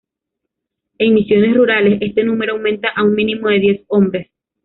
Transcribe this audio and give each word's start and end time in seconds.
En 0.97 1.13
misiones 1.13 1.55
rurales, 1.55 1.99
este 2.01 2.23
número 2.23 2.53
aumenta 2.53 2.89
a 2.89 3.03
un 3.03 3.13
mínimo 3.13 3.49
de 3.49 3.59
diez 3.59 3.81
hombres. 3.85 4.31